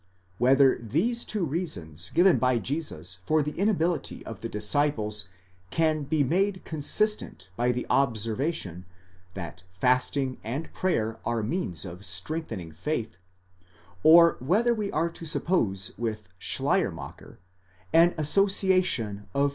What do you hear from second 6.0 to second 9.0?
be made consistent by the observation,